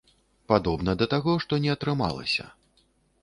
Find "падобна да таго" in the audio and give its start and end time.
0.51-1.35